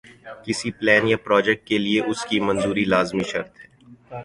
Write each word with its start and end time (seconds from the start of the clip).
کسی 0.45 0.69
پلان 0.77 1.03
یا 1.07 1.17
پراجیکٹ 1.25 1.61
کے 1.67 1.77
لئے 1.77 1.99
اس 2.09 2.19
کی 2.29 2.37
منظوری 2.47 2.85
لازمی 2.93 3.23
شرط 3.31 3.53
ہے۔ 3.61 3.67